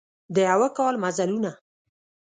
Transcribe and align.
د 0.33 0.35
یوه 0.49 0.69
کال 0.77 0.95
مزلونه 1.03 1.51